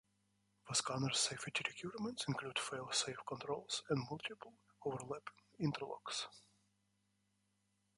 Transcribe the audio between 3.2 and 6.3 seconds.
controls and multiple overlapping interlocks.